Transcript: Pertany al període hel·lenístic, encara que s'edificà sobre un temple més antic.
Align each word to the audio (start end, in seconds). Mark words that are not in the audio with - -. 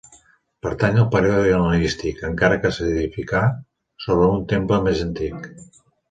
Pertany 0.67 0.95
al 1.01 1.09
període 1.15 1.51
hel·lenístic, 1.57 2.23
encara 2.29 2.57
que 2.63 2.71
s'edificà 2.77 3.41
sobre 4.05 4.31
un 4.37 4.41
temple 4.55 4.81
més 4.89 5.05
antic. 5.05 5.45